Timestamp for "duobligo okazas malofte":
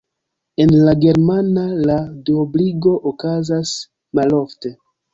2.31-4.79